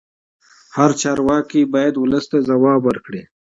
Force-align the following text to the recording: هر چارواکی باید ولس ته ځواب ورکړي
هر 0.77 0.89
چارواکی 1.01 1.61
باید 1.73 1.95
ولس 1.97 2.25
ته 2.31 2.37
ځواب 2.47 2.81
ورکړي 2.85 3.21